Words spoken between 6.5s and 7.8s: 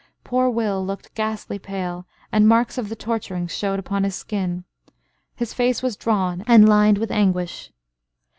lined with anguish.